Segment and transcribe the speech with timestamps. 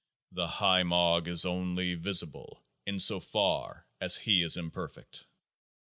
[0.31, 5.27] The HIMOG is only visible insofar as He is imperfect.